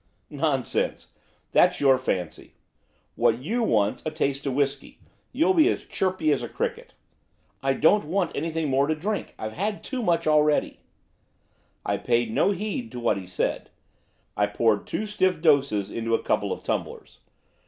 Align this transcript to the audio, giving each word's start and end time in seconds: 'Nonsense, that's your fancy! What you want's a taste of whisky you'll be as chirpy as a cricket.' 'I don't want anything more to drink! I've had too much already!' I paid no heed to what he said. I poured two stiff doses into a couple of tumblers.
'Nonsense, 0.31 1.13
that's 1.51 1.79
your 1.79 1.99
fancy! 1.99 2.55
What 3.15 3.37
you 3.37 3.61
want's 3.61 4.03
a 4.03 4.09
taste 4.09 4.47
of 4.47 4.55
whisky 4.55 4.97
you'll 5.31 5.53
be 5.53 5.69
as 5.69 5.85
chirpy 5.85 6.31
as 6.31 6.41
a 6.41 6.49
cricket.' 6.49 6.95
'I 7.61 7.73
don't 7.75 8.05
want 8.05 8.31
anything 8.35 8.67
more 8.67 8.87
to 8.87 8.95
drink! 8.95 9.35
I've 9.37 9.53
had 9.53 9.83
too 9.83 10.01
much 10.01 10.25
already!' 10.25 10.79
I 11.85 11.97
paid 11.97 12.33
no 12.33 12.49
heed 12.49 12.91
to 12.93 12.99
what 12.99 13.17
he 13.17 13.27
said. 13.27 13.69
I 14.35 14.47
poured 14.47 14.87
two 14.87 15.05
stiff 15.05 15.39
doses 15.39 15.91
into 15.91 16.15
a 16.15 16.23
couple 16.23 16.51
of 16.51 16.63
tumblers. 16.63 17.19